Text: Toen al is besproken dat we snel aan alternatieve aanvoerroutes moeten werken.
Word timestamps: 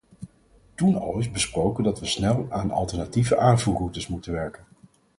Toen 0.75 0.95
al 0.97 1.17
is 1.19 1.31
besproken 1.31 1.83
dat 1.83 1.99
we 1.99 2.05
snel 2.05 2.45
aan 2.49 2.71
alternatieve 2.71 3.37
aanvoerroutes 3.37 4.07
moeten 4.07 4.31
werken. 4.31 4.65